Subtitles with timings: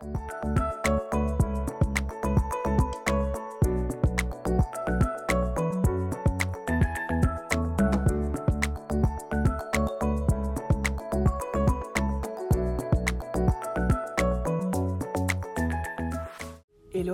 [0.00, 0.08] Hello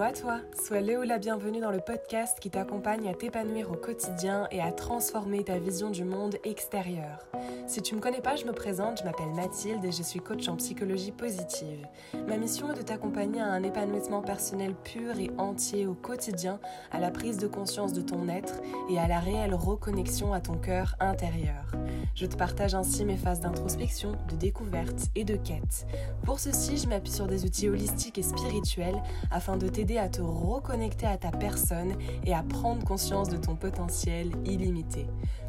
[0.01, 4.47] à toi, sois Léo la bienvenue dans le podcast qui t'accompagne à t'épanouir au quotidien
[4.53, 7.27] et à transformer ta vision du monde extérieur.
[7.67, 10.47] Si tu me connais pas, je me présente, je m'appelle Mathilde et je suis coach
[10.47, 11.85] en psychologie positive.
[12.29, 16.61] Ma mission est de t'accompagner à un épanouissement personnel pur et entier au quotidien,
[16.93, 20.55] à la prise de conscience de ton être et à la réelle reconnexion à ton
[20.55, 21.73] cœur intérieur.
[22.15, 25.87] Je te partage ainsi mes phases d'introspection, de découverte et de quête.
[26.25, 29.03] Pour ceci, je m'appuie sur des outils holistiques et spirituels
[29.33, 33.57] afin de t'aider à te reconnecter à ta personne et à prendre conscience de ton
[33.57, 35.09] potentiel illimité.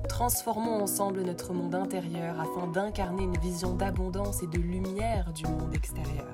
[0.10, 5.74] Transformons ensemble notre monde intérieur afin d'incarner une vision d'abondance et de lumière du monde
[5.74, 6.26] extérieur.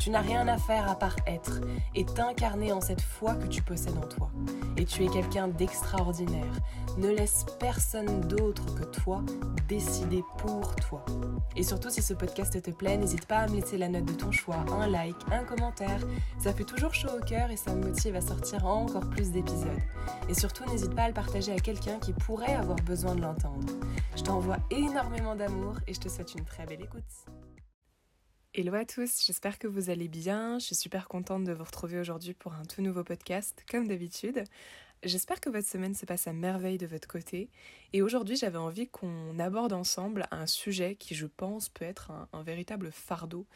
[0.00, 1.60] Tu n'as rien à faire à part être
[1.94, 4.30] et t'incarner en cette foi que tu possèdes en toi.
[4.76, 6.54] Et tu es quelqu'un d'extraordinaire.
[6.96, 9.22] Ne laisse personne d'autre que toi
[9.68, 11.04] décider pour toi.
[11.54, 14.12] Et surtout, si ce podcast te plaît, n'hésite pas à me laisser la note de
[14.12, 16.00] ton choix, un like, un commentaire.
[16.38, 19.68] Ça fait toujours chaud au cœur et ça me motive à sortir encore plus d'épisodes.
[20.28, 23.66] Et surtout, n'hésite pas à le partager à quelqu'un qui pourrait avoir besoin de l'entendre.
[24.16, 27.02] Je t'envoie énormément d'amour et je te souhaite une très belle écoute.
[28.52, 30.58] Hello à tous, j'espère que vous allez bien.
[30.58, 34.44] Je suis super contente de vous retrouver aujourd'hui pour un tout nouveau podcast, comme d'habitude.
[35.02, 37.48] J'espère que votre semaine se passe à merveille de votre côté.
[37.94, 42.42] Et aujourd'hui, j'avais envie qu'on aborde ensemble un sujet qui, je pense, peut être un,
[42.42, 43.46] véritable fardeau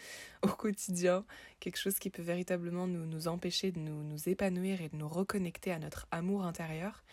[0.43, 1.27] au quotidien,
[1.61, 5.09] quelque chose qui peut véritablement nous, nous empêcher de nous, nous épanouir et de nous
[5.09, 7.05] reconnecter à notre amour intérieur.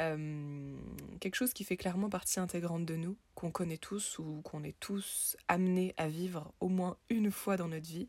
[0.00, 0.76] Euh,
[1.20, 4.78] quelque chose qui fait clairement partie intégrante de nous, qu'on connaît tous ou qu'on est
[4.80, 8.08] tous amenés à vivre au moins une fois dans notre vie.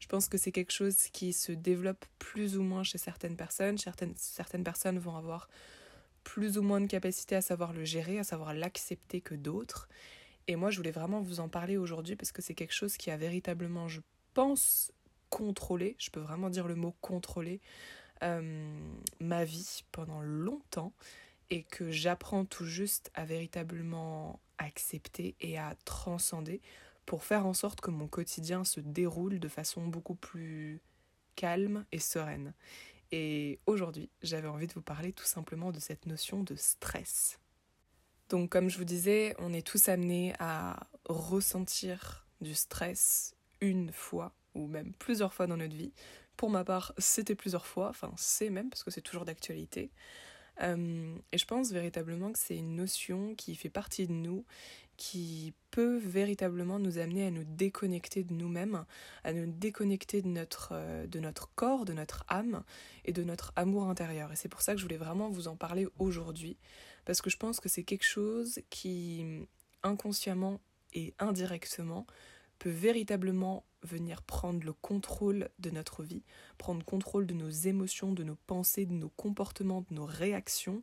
[0.00, 3.78] Je pense que c'est quelque chose qui se développe plus ou moins chez certaines personnes.
[3.78, 5.48] Certaines, certaines personnes vont avoir
[6.24, 9.88] plus ou moins de capacité à savoir le gérer, à savoir l'accepter que d'autres.
[10.48, 13.10] Et moi, je voulais vraiment vous en parler aujourd'hui parce que c'est quelque chose qui
[13.10, 14.00] a véritablement, je
[14.34, 14.90] pense,
[15.28, 17.60] contrôlé, je peux vraiment dire le mot contrôler, euh,
[18.22, 20.92] ma vie pendant longtemps
[21.50, 26.60] et que j'apprends tout juste à véritablement accepter et à transcender
[27.06, 30.80] pour faire en sorte que mon quotidien se déroule de façon beaucoup plus
[31.34, 32.54] calme et sereine.
[33.12, 37.40] Et aujourd'hui, j'avais envie de vous parler tout simplement de cette notion de stress.
[38.28, 44.32] Donc comme je vous disais, on est tous amenés à ressentir du stress une fois
[44.54, 45.92] ou même plusieurs fois dans notre vie.
[46.40, 49.90] Pour ma part, c'était plusieurs fois, enfin c'est même parce que c'est toujours d'actualité.
[50.62, 54.46] Euh, et je pense véritablement que c'est une notion qui fait partie de nous,
[54.96, 58.86] qui peut véritablement nous amener à nous déconnecter de nous-mêmes,
[59.22, 62.64] à nous déconnecter euh, de notre corps, de notre âme
[63.04, 64.32] et de notre amour intérieur.
[64.32, 66.56] Et c'est pour ça que je voulais vraiment vous en parler aujourd'hui,
[67.04, 69.46] parce que je pense que c'est quelque chose qui,
[69.82, 70.58] inconsciemment
[70.94, 72.06] et indirectement,
[72.60, 76.22] peut véritablement venir prendre le contrôle de notre vie,
[76.58, 80.82] prendre contrôle de nos émotions, de nos pensées, de nos comportements, de nos réactions,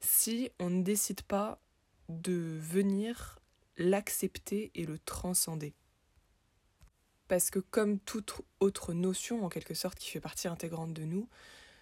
[0.00, 1.58] si on ne décide pas
[2.10, 3.40] de venir
[3.78, 5.74] l'accepter et le transcender.
[7.28, 11.28] Parce que comme toute autre notion, en quelque sorte, qui fait partie intégrante de nous,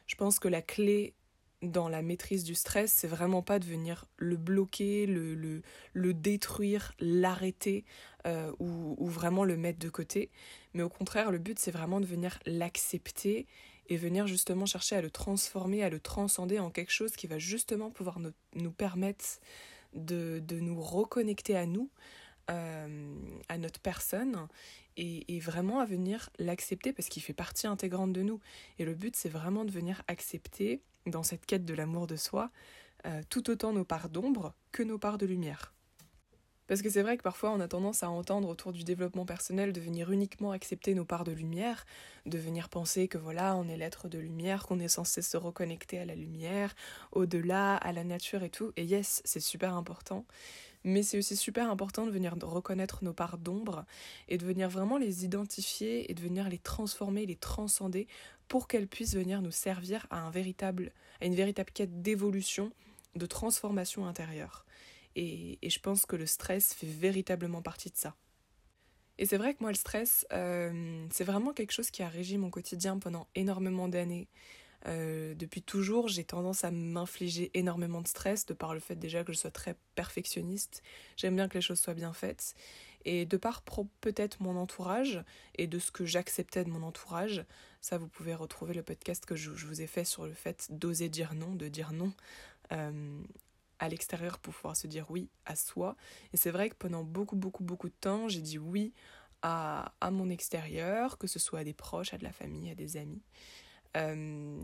[0.06, 1.14] je pense que la clé
[1.64, 6.14] dans la maîtrise du stress, c'est vraiment pas de venir le bloquer, le, le, le
[6.14, 7.84] détruire, l'arrêter
[8.26, 10.30] euh, ou, ou, vraiment le mettre de côté.
[10.72, 13.46] Mais au contraire, le but, c'est vraiment de venir l'accepter
[13.88, 17.38] et venir justement chercher à le transformer, à le transcender en quelque chose qui va
[17.38, 19.24] justement pouvoir nous, nous permettre
[19.94, 21.90] de, de, nous reconnecter à nous,
[22.50, 23.14] euh,
[23.48, 24.48] à notre personne
[24.96, 28.40] et, et, vraiment à venir l'accepter parce qu'il fait partie intégrante de nous.
[28.78, 32.50] Et le but, c'est vraiment de venir accepter dans cette quête de l'amour de soi,
[33.06, 35.74] euh, tout autant nos parts d'ombre que nos parts de lumière.
[36.66, 39.74] Parce que c'est vrai que parfois on a tendance à entendre autour du développement personnel
[39.74, 41.84] de venir uniquement accepter nos parts de lumière,
[42.24, 45.98] de venir penser que voilà, on est l'être de lumière, qu'on est censé se reconnecter
[45.98, 46.74] à la lumière,
[47.12, 48.72] au-delà, à la nature et tout.
[48.76, 50.24] Et yes, c'est super important.
[50.84, 53.86] Mais c'est aussi super important de venir reconnaître nos parts d'ombre
[54.28, 58.06] et de venir vraiment les identifier et de venir les transformer, les transcender
[58.48, 60.92] pour qu'elles puissent venir nous servir à, un véritable,
[61.22, 62.70] à une véritable quête d'évolution,
[63.14, 64.66] de transformation intérieure.
[65.16, 68.14] Et, je pense que le stress fait véritablement partie de ça.
[69.16, 72.36] Et c'est vrai que moi, le stress, euh, c'est vraiment quelque chose qui a régi
[72.36, 74.28] mon quotidien pendant énormément d'années.
[74.86, 79.24] Euh, depuis toujours, j'ai tendance à m'infliger énormément de stress, de par le fait déjà
[79.24, 80.82] que je sois très perfectionniste.
[81.16, 82.54] J'aime bien que les choses soient bien faites.
[83.06, 83.62] Et de par
[84.00, 85.22] peut-être mon entourage
[85.56, 87.44] et de ce que j'acceptais de mon entourage,
[87.80, 91.10] ça vous pouvez retrouver le podcast que je, vous ai fait sur le fait d'oser
[91.10, 92.12] dire non, de dire non
[92.72, 93.22] euh,
[93.78, 95.96] à l'extérieur pour pouvoir se dire oui à soi.
[96.32, 98.94] Et c'est vrai que pendant beaucoup, beaucoup, beaucoup de temps, j'ai dit oui
[99.42, 102.74] à, à, mon extérieur, que ce soit à des proches, à de la famille, à
[102.74, 103.20] des amis.
[103.96, 104.60] Euh,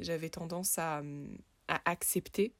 [0.00, 1.02] j'avais tendance à,
[1.86, 2.54] accepter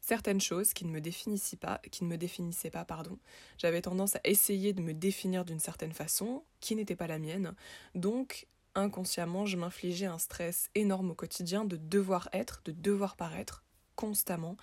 [0.00, 3.18] certaines choses qui ne me définissaient pas, qui ne me définissaient pas, pardon.
[3.58, 7.54] J'avais tendance à essayer de me définir d'une certaine façon qui n'était pas la mienne.
[7.94, 13.64] Donc inconsciemment, je m'infligeais un stress énorme au quotidien de devoir être, de devoir paraître
[13.96, 14.56] constamment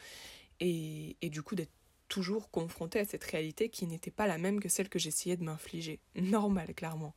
[0.59, 1.71] et, et du coup d'être
[2.11, 5.43] toujours confrontée à cette réalité qui n'était pas la même que celle que j'essayais de
[5.43, 6.01] m'infliger.
[6.15, 7.15] Normal, clairement.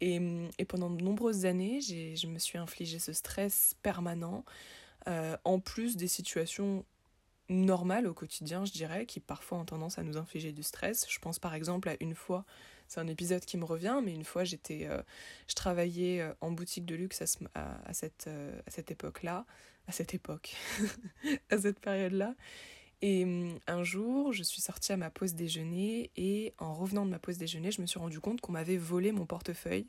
[0.00, 4.44] Et, pendant de nombreuses années, je me suis infligé ce stress permanent,
[5.08, 6.84] euh, en plus des situations
[7.48, 11.06] normales au quotidien, je dirais, qui parfois ont tendance à nous infliger du stress.
[11.08, 12.44] Je pense par exemple à une fois,
[12.86, 15.02] c'est un épisode qui me revient, mais une fois j'étais, euh,
[15.48, 19.44] je travaillais euh, en boutique de luxe à, cette, à cette époque-là,
[19.88, 20.54] à cette époque,
[21.50, 22.34] à cette période-là.
[23.02, 27.10] Et hum, un jour, je suis sortie à ma pause déjeuner et en revenant de
[27.10, 29.86] ma pause déjeuner, je me suis rendu compte qu'on m'avait volé mon portefeuille.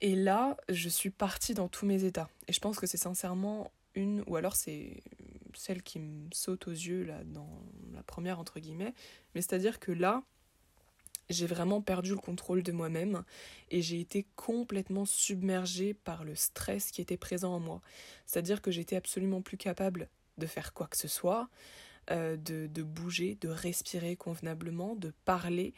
[0.00, 2.28] Et là, je suis partie dans tous mes états.
[2.48, 5.02] Et je pense que c'est sincèrement une, ou alors c'est
[5.54, 7.48] celle qui me saute aux yeux là dans
[7.94, 8.92] la première entre guillemets,
[9.34, 10.22] mais c'est-à-dire que là,
[11.30, 13.24] j'ai vraiment perdu le contrôle de moi-même
[13.70, 17.80] et j'ai été complètement submergée par le stress qui était présent en moi.
[18.26, 20.08] C'est-à-dire que j'étais absolument plus capable
[20.38, 21.48] de faire quoi que ce soit,
[22.10, 25.74] euh, de, bouger, de respirer convenablement, de parler.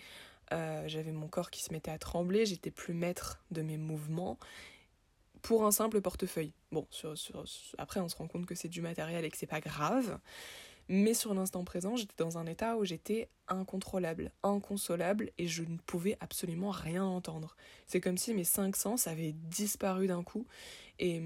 [0.52, 4.38] Euh, j'avais mon corps qui se mettait à trembler, j'étais plus maître de mes mouvements
[5.42, 6.52] pour un simple portefeuille.
[6.72, 6.86] Bon,
[7.78, 10.18] après on se rend compte que c'est du matériel et que c'est pas grave,
[10.88, 15.76] mais sur l'instant présent, j'étais dans un état où j'étais incontrôlable, inconsolable et je ne
[15.76, 17.56] pouvais absolument rien entendre.
[17.86, 20.46] C'est comme si mes cinq sens avaient disparu d'un coup
[20.98, 21.22] et,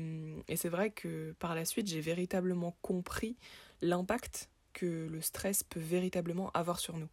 [0.49, 3.37] et c'est vrai que par la suite, j'ai véritablement compris
[3.81, 7.08] l'impact que le stress peut véritablement avoir sur nous.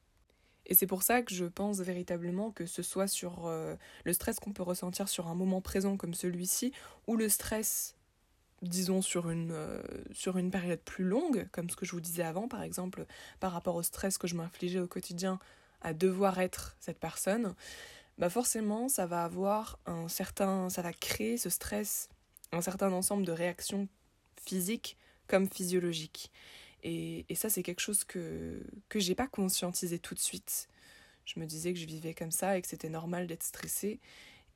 [0.66, 3.76] Et c'est pour ça que je pense véritablement que ce soit sur euh,
[4.06, 6.72] le stress qu'on peut ressentir sur un moment présent comme celui-ci,
[7.08, 7.96] ou le stress,
[8.62, 12.24] disons, sur une, euh, sur une période plus longue, comme ce que je vous disais
[12.24, 13.08] avant, par exemple,
[13.40, 15.40] par rapport au stress que je m'infligeais au quotidien
[15.82, 17.56] à devoir être cette personne,
[18.20, 20.70] bah forcément, ça va avoir un certain.
[20.70, 22.10] ça va créer ce stress,
[22.52, 23.88] un certain ensemble de réactions
[24.46, 24.98] physiques
[25.28, 26.32] comme physiologiques.
[26.84, 30.68] Et, ça, c'est quelque chose que, que j'ai pas conscientisé tout de suite.
[31.26, 34.00] Je me disais que je vivais comme ça et que c'était normal d'être stressée.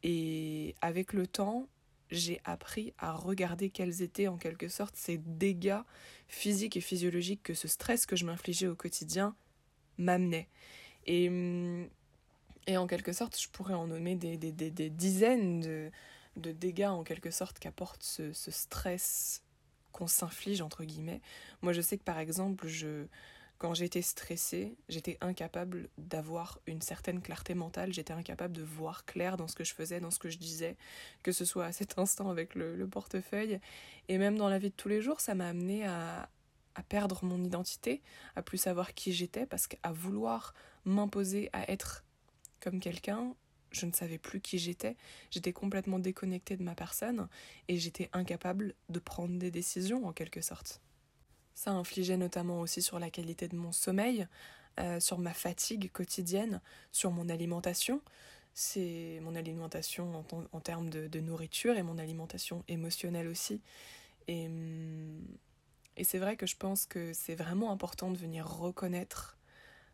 [0.03, 1.67] Et avec le temps,
[2.11, 5.81] j'ai appris à regarder quels étaient en quelque sorte ces dégâts
[6.27, 9.35] physiques et physiologiques que ce stress que je m'infligeais au quotidien
[9.97, 10.47] m'amenait.
[11.05, 11.29] Et,
[12.67, 15.91] et en quelque sorte, je pourrais en nommer des, des, des, des dizaines de,
[16.37, 19.43] de dégâts en quelque sorte qu'apporte ce, ce stress
[19.93, 21.21] qu'on s'inflige entre guillemets.
[21.61, 23.05] Moi je sais que par exemple, je
[23.59, 29.37] quand j'étais stressée, j'étais incapable d'avoir une certaine clarté mentale, j'étais incapable de voir clair
[29.37, 30.75] dans ce que je faisais, dans ce que je disais,
[31.21, 33.61] que ce soit à cet instant avec le, le portefeuille,
[34.09, 36.27] et même dans la vie de tous les jours, ça m'a amené à
[36.89, 38.01] perdre mon identité,
[38.35, 40.53] à plus savoir qui j'étais, parce qu'à vouloir
[40.83, 42.03] m'imposer à être
[42.59, 43.33] comme quelqu'un,
[43.73, 44.95] je ne savais plus qui j'étais,
[45.31, 47.27] j'étais complètement déconnectée de ma personne
[47.67, 50.81] et j'étais incapable de prendre des décisions en quelque sorte.
[51.55, 54.27] Ça infligeait notamment aussi sur la qualité de mon sommeil,
[54.79, 56.61] euh, sur ma fatigue quotidienne,
[56.91, 58.01] sur mon alimentation.
[58.55, 63.61] C'est mon alimentation en, termes de, nourriture et mon alimentation émotionnelle aussi.
[64.27, 65.25] Et, hum,
[65.97, 69.37] et c'est vrai que je pense que c'est vraiment important de venir reconnaître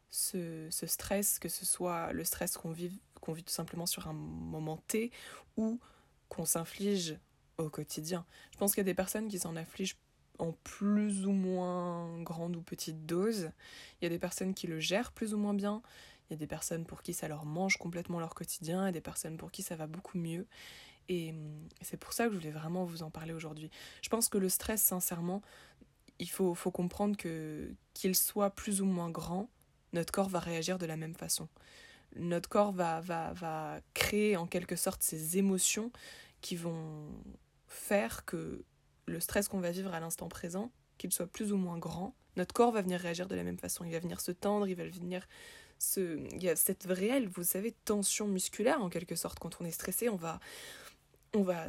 [0.10, 4.08] ce, ce stress, que ce soit le stress qu'on vit qu'on vit tout simplement sur
[4.08, 5.12] un moment T
[5.58, 5.80] ou
[6.30, 7.18] qu'on s'inflige
[7.58, 8.26] au quotidien.
[8.52, 9.96] Je pense qu'il y a des personnes qui s'en affligent
[10.38, 13.52] en plus ou moins grande ou petite dose.
[14.02, 15.82] Il y a des personnes qui le gèrent plus ou moins bien.
[16.30, 19.02] Il y a des personnes pour qui ça leur mange complètement leur quotidien et des
[19.02, 20.48] personnes pour qui ça va beaucoup mieux.
[21.10, 21.34] Et
[21.82, 23.70] c'est pour ça que je voulais vraiment vous en parler aujourd'hui.
[24.02, 25.42] Je pense que le stress, sincèrement,
[26.20, 29.50] il faut, faut comprendre que qu'il soit plus ou moins grand,
[29.92, 31.50] notre corps va réagir de la même façon
[32.16, 35.92] notre corps va, va, va créer en quelque sorte ces émotions
[36.42, 37.08] qui vont
[37.68, 38.64] faire que
[39.06, 42.54] le stress qu'on va vivre à l'instant présent, qu'il soit plus ou moins grand, notre
[42.54, 43.84] corps va venir réagir de la même façon.
[43.84, 45.28] Il va venir se tendre, il va venir
[45.78, 46.18] se...
[46.34, 49.40] Il y a cette réelle, vous savez, tension musculaire en quelque sorte.
[49.40, 50.40] Quand on est stressé, on va,
[51.34, 51.68] on va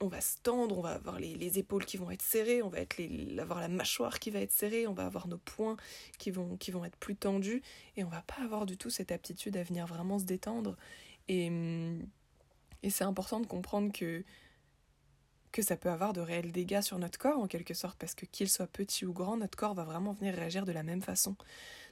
[0.00, 2.80] on va se tendre, on va avoir les, épaules qui vont être serrées, on va
[2.80, 3.00] être
[3.38, 5.76] avoir la mâchoire qui va être serrée, on va avoir nos poings
[6.18, 7.62] qui vont, qui vont être plus tendus,
[7.96, 10.76] et on va pas avoir du tout cette aptitude à venir vraiment se détendre.
[11.28, 11.46] Et,
[12.82, 14.24] et c'est important de comprendre que,
[15.52, 18.26] que ça peut avoir de réels dégâts sur notre corps en quelque sorte, parce que
[18.26, 21.36] qu'il soit petit ou grand, notre corps va vraiment venir réagir de la même façon.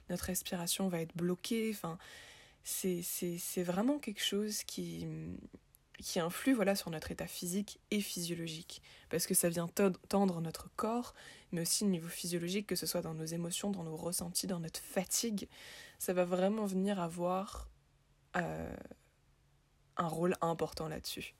[0.09, 1.97] Notre respiration va être bloquée, enfin,
[2.63, 5.05] c'est vraiment quelque chose qui,
[5.97, 8.81] qui influe voilà, sur notre état physique et physiologique.
[9.09, 9.67] Parce que ça vient
[10.09, 11.13] tendre notre corps,
[11.51, 14.59] mais aussi au niveau physiologique, que ce soit dans nos émotions, dans nos ressentis, dans
[14.59, 15.47] notre fatigue.
[15.99, 17.69] Ça va vraiment venir avoir
[18.35, 18.75] euh,
[19.97, 21.33] un rôle important là-dessus.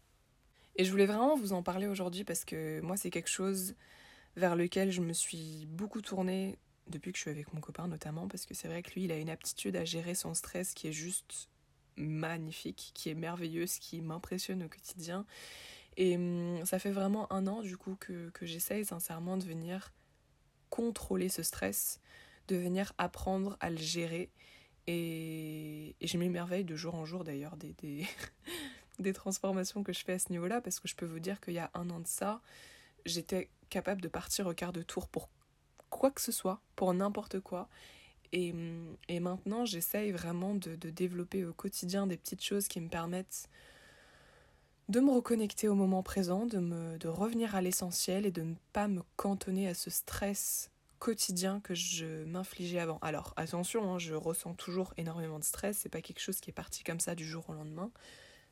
[0.75, 3.75] Et je voulais vraiment vous en parler aujourd'hui parce que moi, c'est quelque chose
[4.35, 8.27] vers lequel je me suis beaucoup tournée depuis que je suis avec mon copain notamment,
[8.27, 10.87] parce que c'est vrai que lui, il a une aptitude à gérer son stress qui
[10.87, 11.49] est juste
[11.97, 15.25] magnifique, qui est merveilleuse, qui m'impressionne au quotidien.
[15.97, 19.93] Et hum, ça fait vraiment un an du coup que, que j'essaye sincèrement de venir
[20.69, 21.99] contrôler ce stress,
[22.47, 24.29] de venir apprendre à le gérer.
[24.87, 27.75] Et, je m'émerveille de jour en jour d'ailleurs des,
[28.99, 31.55] des, transformations que je fais à ce niveau-là, parce que je peux vous dire qu'il
[31.55, 32.41] y a un an de ça,
[33.05, 35.29] j'étais capable de partir au quart de tour pour
[35.89, 37.67] quoi que ce soit, pour n'importe quoi.
[38.33, 38.53] Et,
[39.19, 43.49] maintenant, j'essaye vraiment de, de, développer au quotidien des petites choses qui me permettent
[44.89, 48.55] de me reconnecter au moment présent, de, me, de revenir à l'essentiel et de ne
[48.71, 52.97] pas me cantonner à ce stress quotidien que je m'infligeais avant.
[53.01, 56.53] Alors attention, hein, je ressens toujours énormément de stress, c'est pas quelque chose qui est
[56.53, 57.91] parti comme ça du jour au lendemain.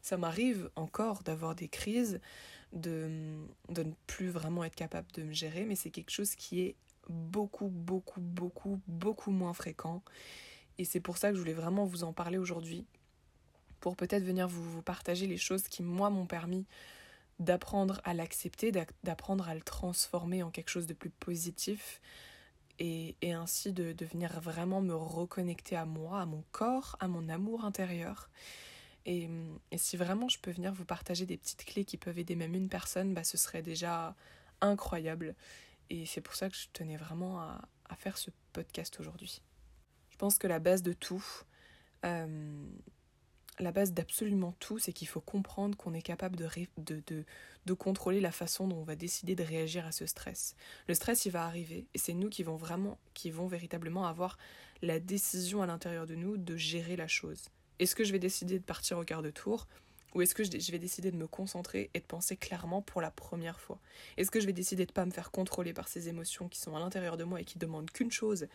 [0.02, 2.20] Ça m'arrive encore d'avoir des crises,
[2.74, 3.10] de,
[3.70, 6.76] de ne plus vraiment être capable de me gérer, mais c'est quelque chose qui est
[7.10, 10.04] beaucoup, beaucoup, beaucoup, beaucoup moins fréquent.
[10.78, 12.86] Et c'est pour ça que je voulais vraiment vous en parler aujourd'hui,
[13.80, 16.66] pour peut-être venir vous, partager les choses qui, moi, m'ont permis
[17.40, 18.72] d'apprendre à l'accepter,
[19.04, 22.02] d'apprendre à le transformer en quelque chose de plus positif,
[22.80, 27.30] et, ainsi de, de, venir vraiment me reconnecter à moi, à mon corps, à mon
[27.30, 28.30] amour intérieur.
[29.06, 29.30] Et,
[29.72, 32.54] et, si vraiment je peux venir vous partager des petites clés qui peuvent aider même
[32.54, 34.16] une personne, bah, ce serait déjà
[34.62, 35.36] incroyable.
[35.90, 37.62] Et c'est pour ça que je tenais vraiment à,
[37.98, 39.42] faire ce podcast aujourd'hui.
[40.10, 41.24] Je pense que la base de tout,
[42.04, 42.68] euh,
[43.60, 47.24] la base d'absolument tout, c'est qu'il faut comprendre qu'on est capable de, de, de,
[47.66, 50.56] de, contrôler la façon dont on va décider de réagir à ce stress.
[50.88, 54.38] Le stress, il va arriver, et c'est nous qui vont vraiment, qui vont véritablement avoir
[54.82, 57.50] la décision à l'intérieur de nous de gérer la chose.
[57.80, 59.68] Est-ce que je vais décider de partir au quart de tour?
[60.16, 63.12] Ou est-ce que je vais décider de me concentrer et de penser clairement pour la
[63.12, 63.80] première fois?
[64.16, 66.58] Est-ce que je vais décider de ne pas me faire contrôler par ces émotions qui
[66.58, 68.48] sont à l'intérieur de moi et qui demandent qu'une chose,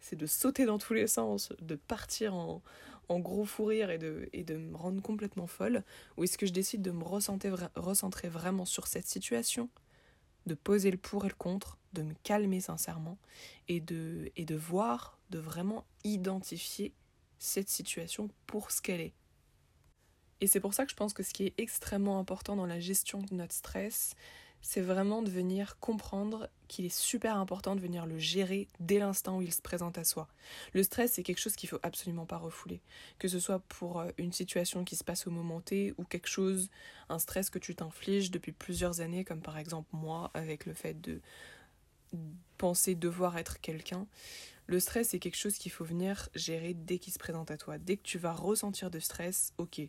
[0.00, 2.60] c'est de sauter dans tous les sens, de partir en,
[3.08, 5.84] gros fou rire et de, me rendre complètement folle?
[6.16, 9.70] Ou est-ce que je décide de me recentrer vraiment sur cette situation
[10.46, 13.18] de poser le pour et le contre, de me calmer sincèrement
[13.68, 16.92] et de voir, de vraiment identifier
[17.38, 19.14] cette situation pour ce qu'elle est?
[20.40, 22.80] Et c'est pour ça que je pense que ce qui est extrêmement important dans la
[22.80, 24.14] gestion de notre stress,
[24.64, 29.36] c'est vraiment de venir comprendre qu'il est super important de venir le gérer dès l'instant
[29.36, 30.26] où il se présente à soi.
[30.72, 32.80] Le stress, c'est quelque chose qu'il faut absolument pas refouler.
[33.18, 36.28] Que ce soit pour euh, une situation qui se passe au moment T ou quelque
[36.28, 36.70] chose,
[37.10, 40.98] un stress que tu t'infliges depuis plusieurs années, comme par exemple moi, avec le fait
[40.98, 41.20] de
[42.56, 44.06] penser devoir être quelqu'un.
[44.66, 47.76] Le stress, c'est quelque chose qu'il faut venir gérer dès qu'il se présente à toi.
[47.76, 49.82] Dès que tu vas ressentir de stress, ok,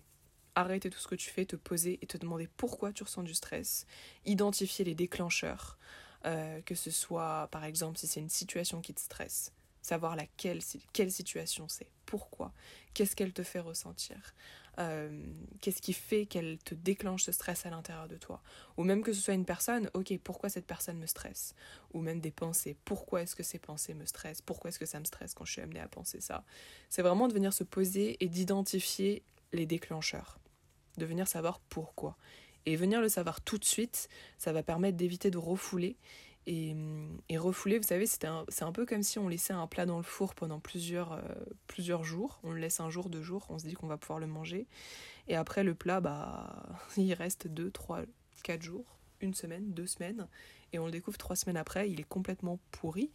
[0.55, 3.33] arrêter tout ce que tu fais, te poser et te demander pourquoi tu ressens du
[3.33, 3.85] stress,
[4.25, 5.77] identifier les déclencheurs,
[6.25, 10.59] euh, que ce soit par exemple si c'est une situation qui te stresse, savoir laquelle,
[10.93, 12.51] quelle situation c'est, pourquoi,
[12.93, 14.33] qu'est-ce qu'elle te fait ressentir,
[14.79, 15.23] euh,
[15.61, 18.41] qu'est-ce qui fait qu'elle te déclenche ce stress à l'intérieur de toi,
[18.77, 21.53] ou même que ce soit une personne, ok, pourquoi cette personne me stresse,
[21.93, 24.99] ou même des pensées, pourquoi est-ce que ces pensées me stressent, pourquoi est-ce que ça
[24.99, 26.43] me stresse quand je suis amenée à penser ça?
[26.89, 30.39] C'est vraiment de venir se poser et d'identifier les déclencheurs
[30.97, 32.17] de venir savoir pourquoi.
[32.65, 35.97] Et venir le savoir tout de suite, ça va permettre d'éviter de refouler.
[36.47, 36.75] Et,
[37.29, 39.97] et refouler, vous savez, c'est un, un, peu comme si on laissait un plat dans
[39.97, 41.21] le four pendant plusieurs, euh,
[41.65, 42.39] plusieurs jours.
[42.43, 44.67] On le laisse un jour, deux jours, on se dit qu'on va pouvoir le manger.
[45.27, 46.63] Et après, le plat, bah,
[46.97, 48.01] il reste deux, trois,
[48.43, 48.85] quatre jours,
[49.21, 50.27] une semaine, deux semaines.
[50.71, 53.09] Et on le découvre trois semaines après, il est complètement pourri,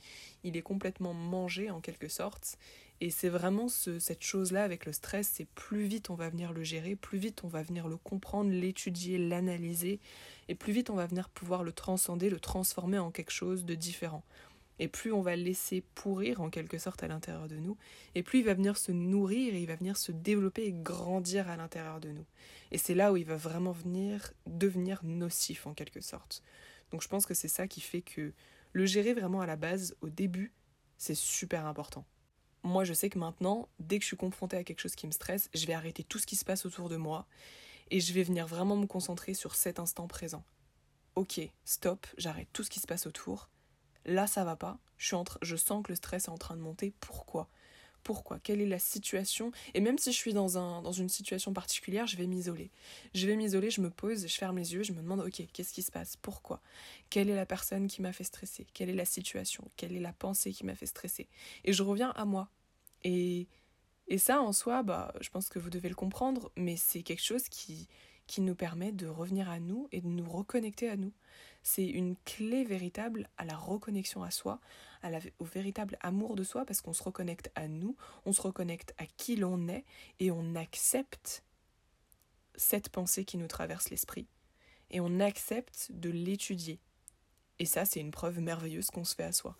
[0.44, 2.56] il est complètement mangé en quelque sorte.
[3.02, 6.52] Et c'est vraiment ce, cette chose-là avec le stress, c'est plus vite on va venir
[6.52, 10.00] le gérer, plus vite on va venir le comprendre, l'étudier, l'analyser,
[10.48, 13.74] et plus vite on va venir pouvoir le transcender, le transformer en quelque chose de
[13.74, 14.22] différent.
[14.78, 17.78] Et plus on va le laisser pourrir en quelque sorte à l'intérieur de nous,
[18.14, 21.48] et plus il va venir se nourrir et il va venir se développer et grandir
[21.48, 22.26] à l'intérieur de nous.
[22.70, 26.42] Et c'est là où il va vraiment venir devenir nocif en quelque sorte.
[26.90, 28.32] Donc je pense que c'est ça qui fait que
[28.72, 30.52] le gérer vraiment à la base, au début,
[30.98, 32.04] c'est super important.
[32.62, 35.12] Moi, je sais que maintenant, dès que je suis confrontée à quelque chose qui me
[35.12, 37.26] stresse, je vais arrêter tout ce qui se passe autour de moi
[37.90, 40.44] et je vais venir vraiment me concentrer sur cet instant présent.
[41.16, 43.48] Ok, stop, j'arrête tout ce qui se passe autour.
[44.04, 44.78] Là, ça va pas.
[44.98, 46.92] Je, je sens que le stress est en train de monter.
[47.00, 47.48] Pourquoi?
[48.02, 49.52] Pourquoi Quelle est la situation.
[49.74, 52.70] Et même si je suis dans, un, dans une situation particulière, je vais m'isoler.
[53.14, 55.72] Je vais m'isoler, je me pose, je ferme les yeux, je me demande, ok, qu'est-ce
[55.72, 56.16] qui se passe?
[56.16, 56.60] Pourquoi?
[57.10, 58.66] Quelle est la personne qui m'a fait stresser?
[58.74, 59.70] Quelle est la situation?
[59.76, 61.28] Quelle est la pensée qui m'a fait stresser?
[61.64, 62.48] Et je reviens à moi.
[63.04, 63.48] Et,
[64.08, 67.22] et ça, en soi, bah, je pense que vous devez le comprendre, mais c'est quelque
[67.22, 67.88] chose qui,
[68.30, 71.12] qui nous permet de revenir à nous et de nous reconnecter à nous.
[71.64, 74.60] C'est une clé véritable à la reconnexion à soi,
[75.40, 79.06] au véritable amour de soi, parce qu'on se reconnecte à nous, on se reconnecte à
[79.06, 79.84] qui l'on est,
[80.20, 81.42] et on accepte
[82.54, 84.28] cette pensée qui nous traverse l'esprit,
[84.92, 86.78] et on accepte de l'étudier.
[87.58, 89.56] Et ça, c'est une preuve merveilleuse qu'on se fait à soi.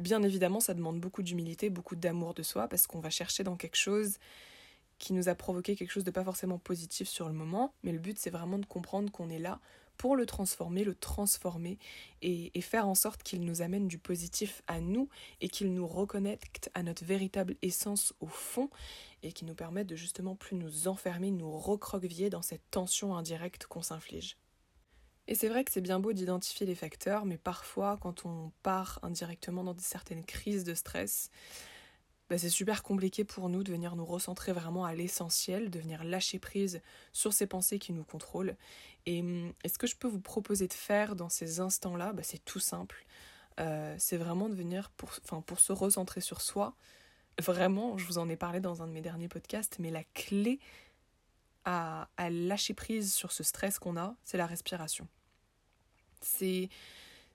[0.00, 3.56] Bien évidemment, ça demande beaucoup d'humilité, beaucoup d'amour de soi, parce qu'on va chercher dans
[3.56, 4.18] quelque chose
[4.98, 7.98] qui nous a provoqué quelque chose de pas forcément positif sur le moment, mais le
[7.98, 9.60] but c'est vraiment de comprendre qu'on est là
[9.98, 11.78] pour le transformer, le transformer
[12.22, 15.08] et, faire en sorte qu'il nous amène du positif à nous
[15.40, 18.70] et qu'il nous reconnecte à notre véritable essence au fond
[19.22, 23.66] et qui nous permette de justement plus nous enfermer, nous recroqueviller dans cette tension indirecte
[23.66, 24.38] qu'on s'inflige.
[25.26, 29.00] Et c'est vrai que c'est bien beau d'identifier les facteurs, mais parfois quand on part
[29.02, 31.30] indirectement dans certaines crises de stress,
[32.30, 36.04] bah, c'est super compliqué pour nous de venir nous recentrer vraiment à l'essentiel, de venir
[36.04, 36.82] lâcher prise
[37.12, 38.56] sur ces pensées qui nous contrôlent.
[39.06, 42.44] Et, hum, ce que je peux vous proposer de faire dans ces instants-là, bah, c'est
[42.44, 43.06] tout simple.
[43.60, 45.10] Euh, c'est vraiment de venir pour,
[45.42, 46.74] pour se recentrer sur soi.
[47.40, 50.60] Vraiment, je vous en ai parlé dans un de mes derniers podcasts, mais la clé
[51.64, 55.08] à, à lâcher prise sur ce stress qu'on a, c'est la respiration.
[56.20, 56.68] C'est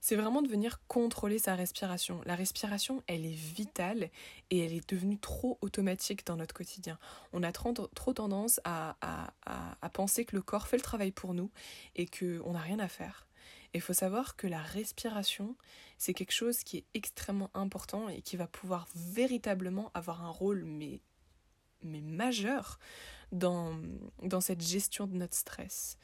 [0.04, 2.20] c'est vraiment de venir contrôler sa respiration.
[2.26, 4.10] La respiration, elle est vitale
[4.50, 7.00] et elle est devenue trop automatique dans notre quotidien.
[7.32, 8.98] On a trop, tendance à,
[9.94, 11.52] penser que le corps fait le travail pour nous
[11.96, 13.30] et qu'on n'a rien à faire.
[13.74, 15.56] Il faut savoir que la respiration,
[15.98, 20.66] c'est quelque chose qui est extrêmement important et qui va pouvoir véritablement avoir un rôle
[20.66, 21.00] mais,
[21.82, 22.78] mais majeur
[23.32, 23.80] dans,
[24.22, 25.98] dans cette gestion de notre stress.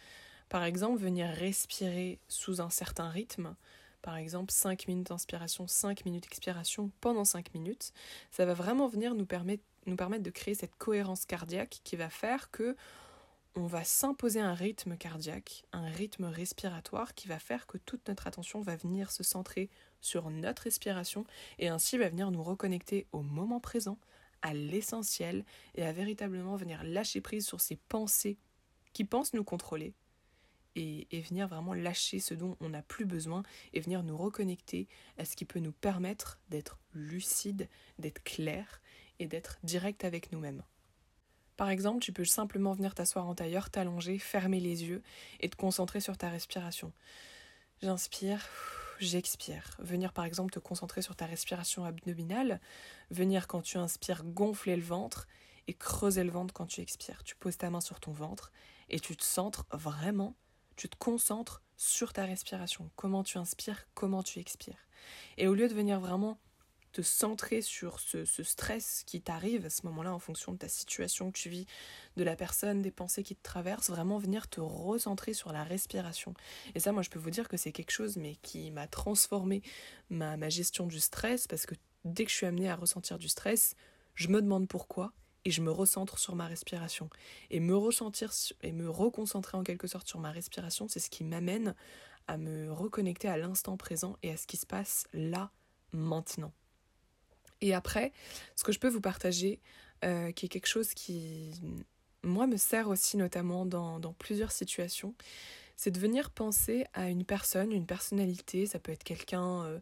[0.47, 3.57] Par exemple, venir respirer sous un certain rythme,
[4.01, 7.91] par exemple 5 minutes d'inspiration, 5 minutes d'expiration pendant 5 minutes,
[8.31, 12.09] ça va vraiment venir nous permettre, nous permettre de créer cette cohérence cardiaque qui va
[12.09, 12.75] faire que
[13.55, 18.27] on va s'imposer un rythme cardiaque, un rythme respiratoire qui va faire que toute notre
[18.27, 19.69] attention va venir se centrer
[20.01, 21.25] sur notre respiration
[21.57, 23.97] et ainsi va venir nous reconnecter au moment présent,
[24.41, 25.43] à l'essentiel
[25.75, 28.37] et à véritablement venir lâcher prise sur ces pensées
[28.93, 29.93] qui pensent nous contrôler
[30.75, 35.25] et, venir vraiment lâcher ce dont on n'a plus besoin et venir nous reconnecter à
[35.25, 38.81] ce qui peut nous permettre d'être lucide, d'être clair
[39.19, 40.63] et d'être direct avec nous-mêmes.
[41.57, 45.03] Par exemple, tu peux simplement venir t'asseoir en tailleur, t'allonger, fermer les yeux
[45.41, 46.93] et te concentrer sur ta respiration.
[47.81, 48.47] J'inspire,
[48.99, 49.75] j'expire.
[49.79, 52.61] Venir par exemple te concentrer sur ta respiration abdominale.
[53.11, 55.27] Venir quand tu inspires gonfler le ventre
[55.67, 57.23] et creuser le ventre quand tu expires.
[57.23, 58.51] Tu poses ta main sur ton ventre
[58.89, 60.35] et tu te centres vraiment
[60.79, 64.87] tu te concentres sur ta respiration, comment tu inspires, comment tu expires.
[65.37, 66.39] Et au lieu de venir vraiment
[66.93, 71.33] te centrer sur ce, stress qui t'arrive à ce moment-là en fonction de ta situation
[71.33, 71.65] que tu vis,
[72.15, 76.33] de la personne, des pensées qui te traversent, vraiment venir te recentrer sur la respiration.
[76.75, 79.61] Et ça, moi, je peux vous dire que c'est quelque chose mais qui m'a transformé
[80.09, 83.27] ma, ma gestion du stress parce que dès que je suis amenée à ressentir du
[83.27, 83.75] stress,
[84.15, 85.11] je me demande pourquoi
[85.45, 87.09] et je me recentre sur ma respiration.
[87.49, 91.23] Et me ressentir et me reconcentrer en quelque sorte sur ma respiration, c'est ce qui
[91.23, 91.75] m'amène
[92.27, 95.51] à me reconnecter à l'instant présent et à ce qui se passe là,
[95.91, 96.53] maintenant.
[97.61, 98.13] Et après,
[98.55, 99.59] ce que je peux vous partager,
[100.05, 101.51] euh, qui est quelque chose qui,
[102.23, 105.15] moi, me sert aussi notamment dans, dans plusieurs situations,
[105.75, 109.63] c'est de venir penser à une personne, une personnalité, ça peut être quelqu'un...
[109.63, 109.79] Euh,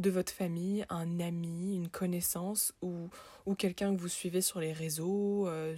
[0.00, 3.08] de votre famille, un ami, une connaissance ou,
[3.46, 5.76] ou quelqu'un que vous suivez sur les réseaux, euh,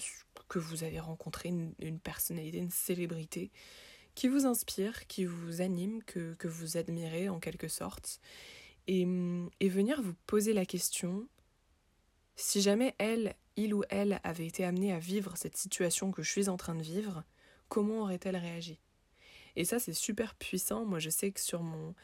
[0.49, 3.51] que vous avez rencontré, une, personnalité, une célébrité
[4.15, 8.21] qui vous inspire, qui vous anime, que, que vous admirez en quelque sorte,
[8.87, 9.07] et,
[9.61, 11.27] et venir vous poser la question,
[12.37, 16.31] si jamais elle, il ou elle avait été amené à vivre cette situation que je
[16.31, 17.25] suis en train de vivre,
[17.69, 18.79] comment aurait-elle réagi?
[19.57, 20.85] Et ça, c'est super puissant.
[20.85, 21.95] Moi, je sais que sur mon,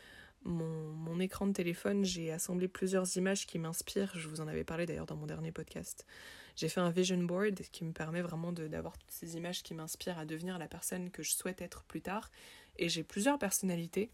[0.45, 4.13] mon, mon écran de téléphone, j'ai assemblé plusieurs images qui m'inspirent.
[4.17, 6.07] Je vous en avais parlé d'ailleurs dans mon dernier podcast.
[6.57, 10.19] J'ai fait un vision board qui me permet vraiment d'avoir toutes ces images qui m'inspirent
[10.19, 12.31] à devenir la personne que je souhaite être plus tard.
[12.77, 14.11] Et j'ai plusieurs personnalités.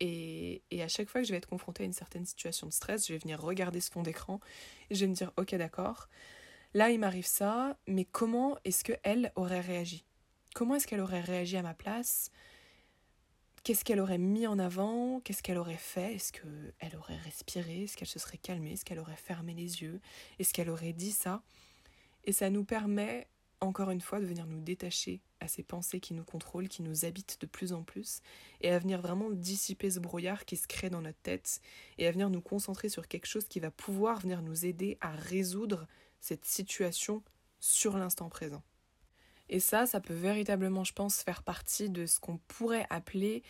[0.00, 2.72] Et, et, à chaque fois que je vais être confrontée à une certaine situation de
[2.72, 4.40] stress, je vais venir regarder ce fond d'écran
[4.90, 6.08] et je vais me dire ok d'accord,
[6.72, 10.04] là il m'arrive ça, mais comment est-ce qu'elle aurait réagi?
[10.54, 12.30] Comment est-ce qu'elle aurait réagi à ma place?
[13.64, 16.14] Qu'est-ce qu'elle aurait mis en avant Qu'est-ce qu'elle aurait fait?
[16.14, 17.84] Est-ce qu'elle aurait respiré?
[17.84, 18.72] Est-ce qu'elle se serait calmée?
[18.72, 20.00] Est-ce qu'elle aurait fermé les yeux?
[20.38, 21.42] Est-ce qu'elle aurait dit ça?
[22.24, 23.26] Et ça nous permet,
[23.60, 27.04] encore une fois, de venir nous détacher à ces pensées qui nous contrôlent, qui nous
[27.04, 28.20] habitent de plus en plus,
[28.60, 31.60] et à venir vraiment dissiper ce brouillard qui se crée dans notre tête,
[31.98, 35.12] et à venir nous concentrer sur quelque chose qui va pouvoir venir nous aider à
[35.12, 35.86] résoudre
[36.20, 37.22] cette situation
[37.60, 38.62] sur l'instant présent.
[39.48, 43.42] Et ça, ça peut véritablement, je pense, faire partie de ce qu'on pourrait appeler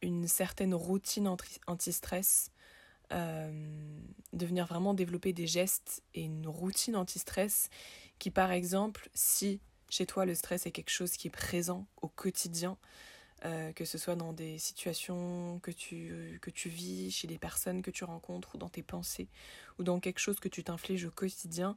[0.00, 1.28] une certaine routine
[1.66, 2.50] anti-stress,
[3.12, 3.50] euh,
[4.32, 7.68] de venir vraiment développer des gestes et une routine anti-stress
[8.18, 9.60] qui, par exemple, si
[9.90, 12.78] chez toi le stress est quelque chose qui est présent au quotidien,
[13.44, 17.82] euh, que ce soit dans des situations que tu, que tu vis, chez les personnes
[17.82, 19.28] que tu rencontres, ou dans tes pensées,
[19.78, 21.76] ou dans quelque chose que tu t'infliges au quotidien,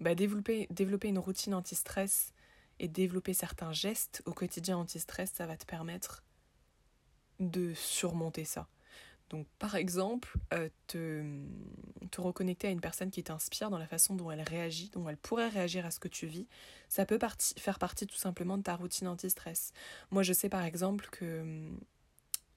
[0.00, 2.32] bah développer, développer une routine anti-stress
[2.80, 6.22] et développer certains gestes au quotidien anti-stress, ça va te permettre
[7.40, 8.68] de surmonter ça.
[9.30, 11.22] Donc par exemple, euh, te,
[12.10, 15.18] te, reconnecter à une personne qui t'inspire dans la façon dont elle réagit, dont elle
[15.18, 16.46] pourrait réagir à ce que tu vis,
[16.88, 17.18] ça peut
[17.58, 19.72] faire partie tout simplement de ta routine anti-stress.
[20.10, 21.78] Moi je sais par exemple que hum,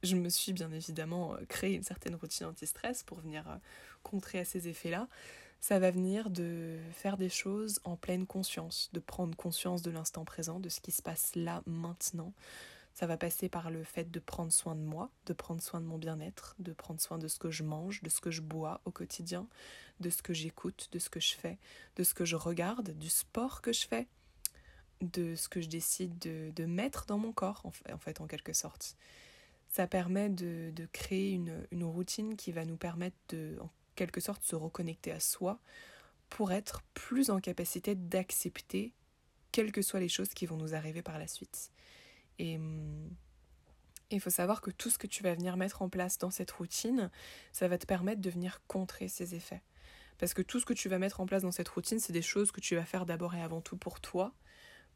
[0.03, 3.57] je me suis bien évidemment euh, créé une certaine routine anti-stress pour venir euh,
[4.01, 5.07] contrer à ces effets-là
[5.61, 10.25] ça va venir de faire des choses en pleine conscience, de prendre conscience de l'instant
[10.25, 12.33] présent, de ce qui se passe là maintenant.
[12.95, 15.85] Ça va passer par le fait de prendre soin de moi, de prendre soin de
[15.85, 18.81] mon bien-être, de prendre soin de ce que je mange, de ce que je bois
[18.85, 19.47] au quotidien,
[19.99, 21.59] de ce que j'écoute, de ce que je fais,
[21.95, 24.07] de ce que je regarde, du sport que je fais,
[24.99, 28.97] de ce que je décide de, mettre dans mon corps, en fait, en, quelque sorte.
[29.69, 33.57] Ça permet de, créer une, routine qui va nous permettre de,
[34.01, 35.59] quelque sorte se reconnecter à soi
[36.29, 38.95] pour être plus en capacité d'accepter
[39.51, 41.71] quelles que soient les choses qui vont nous arriver par la suite.
[42.39, 43.11] Et hum,
[44.09, 46.49] il faut savoir que tout ce que tu vas venir mettre en place dans cette
[46.49, 47.11] routine,
[47.51, 49.61] ça va te permettre de venir contrer ces effets.
[50.17, 52.23] Parce que tout ce que tu vas mettre en place dans cette routine, c'est des
[52.23, 54.33] choses que tu vas faire d'abord et avant tout pour toi,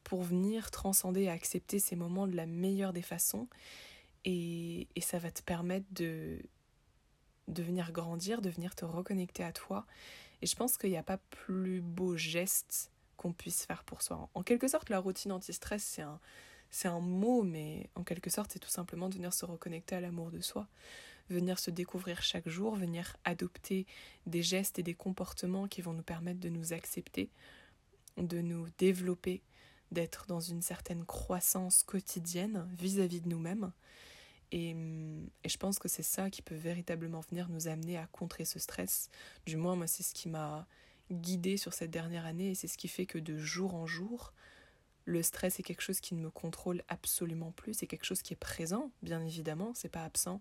[0.04, 3.48] pour venir transcender et accepter ces moments de la meilleure des façons.
[4.24, 6.40] Et, et ça va te permettre de,
[7.48, 9.86] de venir grandir, de venir te reconnecter à toi.
[10.42, 14.30] Et je pense qu'il n'y a pas plus beau geste qu'on puisse faire pour soi.
[14.34, 16.20] En quelque sorte, la routine anti-stress, c'est un,
[16.70, 20.02] c'est un mot, mais en quelque sorte, c'est tout simplement de venir se reconnecter à
[20.02, 20.68] l'amour de soi,
[21.30, 23.86] venir se découvrir chaque jour, venir adopter
[24.26, 27.30] des gestes et des comportements qui vont nous permettre de nous accepter,
[28.18, 29.42] de nous développer,
[29.92, 33.72] d'être dans une certaine croissance quotidienne vis-à-vis de nous-mêmes.
[34.56, 34.74] Et,
[35.46, 39.10] je pense que c'est ça qui peut véritablement venir nous amener à contrer ce stress.
[39.46, 40.66] Du moins, moi, c'est ce qui m'a
[41.12, 44.34] guidée sur cette dernière année et c'est ce qui fait que de jour en jour,
[45.04, 47.74] le stress est quelque chose qui ne me contrôle absolument plus.
[47.74, 50.40] C'est quelque chose qui est présent, bien évidemment, c'est pas absent,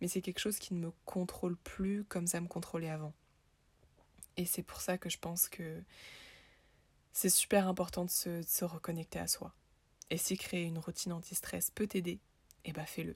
[0.00, 3.12] mais c'est quelque chose qui ne me contrôle plus comme ça me contrôlait avant.
[4.38, 5.82] Et c'est pour ça que je pense que
[7.12, 9.52] c'est super important de se, reconnecter à soi.
[10.08, 12.18] Et si créer une routine anti-stress peut t'aider,
[12.64, 13.14] eh ben fais-le.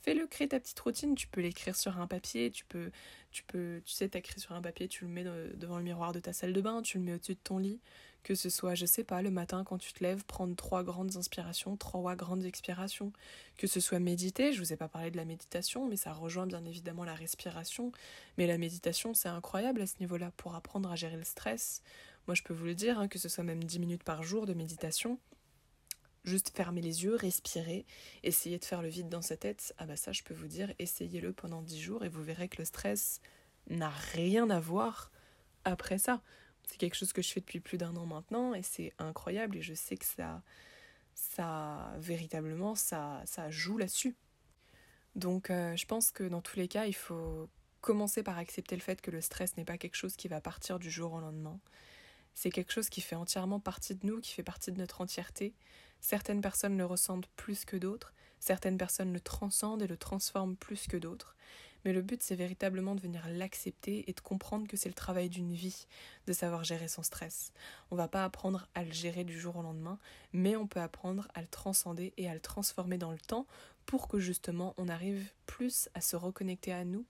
[0.00, 2.90] Fais-le, crée ta petite routine, tu peux l'écrire sur un papier, tu peux,
[3.30, 6.20] tu peux, tu sais, t'écris sur un papier, tu le mets devant le miroir de
[6.20, 7.80] ta salle de bain, tu le mets au-dessus de ton lit,
[8.22, 11.16] que ce soit, je sais pas, le matin quand tu te lèves, prendre trois grandes
[11.16, 13.12] inspirations, trois grandes expirations,
[13.56, 16.46] que ce soit méditer, je vous ai pas parlé de la méditation, mais ça rejoint
[16.46, 17.90] bien évidemment la respiration,
[18.36, 21.82] mais la méditation c'est incroyable à ce niveau-là pour apprendre à gérer le stress.
[22.26, 24.46] Moi je peux vous le dire, hein, que ce soit même dix minutes par jour
[24.46, 25.18] de méditation,
[26.28, 27.86] Juste fermer les yeux, respirer,
[28.22, 29.74] essayer de faire le vide dans sa tête.
[29.78, 32.58] Ah bah ça, je peux vous dire, essayez-le pendant 10 jours et vous verrez que
[32.58, 33.22] le stress
[33.70, 35.10] n'a rien à voir
[35.64, 36.20] après ça.
[36.66, 39.62] C'est quelque chose que je fais depuis plus d'un an maintenant et c'est incroyable et
[39.62, 40.42] je sais que ça,
[41.14, 44.14] ça véritablement, ça, ça joue là-dessus.
[45.14, 47.48] Donc euh, je pense que dans tous les cas, il faut
[47.80, 50.78] commencer par accepter le fait que le stress n'est pas quelque chose qui va partir
[50.78, 51.58] du jour au lendemain.
[52.34, 55.54] C'est quelque chose qui fait entièrement partie de nous, qui fait partie de notre entièreté.
[56.00, 60.86] Certaines personnes le ressentent plus que d'autres, certaines personnes le transcendent et le transforment plus
[60.86, 61.34] que d'autres.
[61.84, 65.28] Mais le but, c'est véritablement de venir l'accepter et de comprendre que c'est le travail
[65.28, 65.86] d'une vie
[66.26, 67.52] de savoir gérer son stress.
[67.90, 69.98] On va pas apprendre à le gérer du jour au lendemain,
[70.32, 73.46] mais on peut apprendre à le transcender et à le transformer dans le temps
[73.86, 77.06] pour que justement on arrive plus à se reconnecter à nous,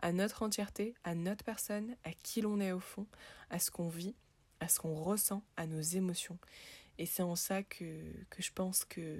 [0.00, 3.06] à notre entièreté, à notre personne, à qui l'on est au fond,
[3.50, 4.14] à ce qu'on vit,
[4.60, 6.38] à ce qu'on ressent, à nos émotions.
[7.00, 7.84] Et c'est en ça que,
[8.28, 9.18] que je pense que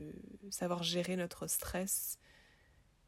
[0.50, 2.18] savoir gérer notre stress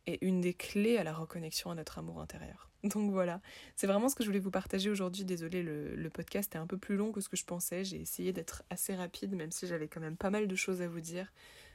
[0.06, 2.70] est une des clés à la reconnexion à notre amour intérieur.
[2.84, 3.42] Donc voilà,
[3.76, 5.26] c'est vraiment ce que je voulais vous partager aujourd'hui.
[5.26, 7.84] Désolée, le, podcast est un peu plus long que ce que je pensais.
[7.84, 10.88] J'ai essayé d'être assez rapide, même si j'avais quand même pas mal de choses à
[10.88, 11.30] vous dire.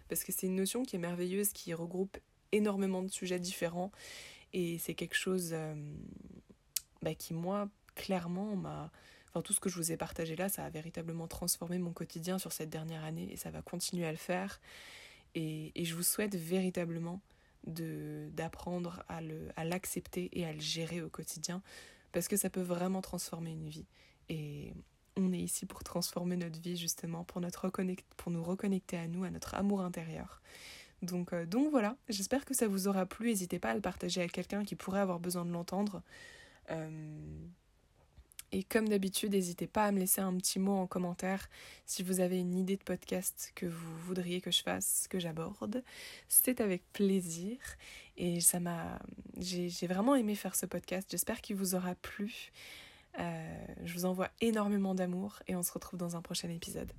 [0.10, 2.17] Parce que c'est une notion qui est merveilleuse, qui regroupe
[2.51, 3.91] énormément de sujets différents.
[4.53, 5.75] Et c'est quelque chose euh,
[7.03, 8.91] bah, qui, moi, clairement, m'a...
[9.41, 12.52] Tout ce que je vous ai partagé là, ça a véritablement transformé mon quotidien sur
[12.52, 14.60] cette dernière année et ça va continuer à le faire.
[15.36, 17.21] Et, je vous souhaite véritablement
[17.65, 21.62] d'apprendre à l'accepter et à le gérer au quotidien
[22.13, 23.86] parce que ça peut vraiment transformer une vie.
[24.30, 24.73] Et
[25.17, 29.56] on est ici pour transformer notre vie justement pour nous reconnecter à nous à notre
[29.56, 30.41] amour intérieur.
[31.02, 33.28] Donc euh, donc voilà j'espère que ça vous aura plu.
[33.28, 36.02] N'hésitez pas à le partager à quelqu'un qui pourrait avoir besoin de l'entendre.
[36.71, 36.89] Euh,
[38.51, 41.49] et comme d'habitude, n'hésitez pas à me laisser un petit mot en commentaire
[41.86, 45.83] si vous avez une idée de podcast que vous voudriez que je fasse, que j'aborde.
[46.29, 47.57] C'est avec plaisir.
[48.15, 48.99] Et ça m'a.
[49.38, 51.07] J'ai vraiment aimé faire ce podcast.
[51.12, 52.51] J'espère qu'il vous aura plu.
[53.19, 56.91] Euh, je vous envoie énormément d'amour et on se retrouve dans un prochain épisode.